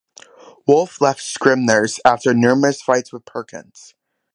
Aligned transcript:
Wolfe 0.65 0.99
left 0.99 1.21
Scribner's 1.21 1.99
after 2.03 2.33
numerous 2.33 2.81
fights 2.81 3.13
with 3.13 3.23
Perkins. 3.23 3.93